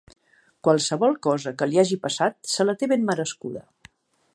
[0.67, 3.65] Qualsevol cosa que li hagi passat se la té ben merescuda.